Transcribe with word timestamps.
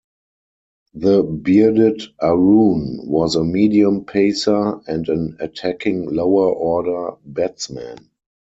The 0.95 1.21
bearded 1.21 2.01
Arun 2.19 3.01
was 3.07 3.35
a 3.35 3.43
medium 3.43 4.03
pacer 4.05 4.79
and 4.87 5.07
an 5.07 5.37
attacking 5.39 6.09
lower 6.11 6.51
order 6.51 7.17
batsman. 7.23 8.09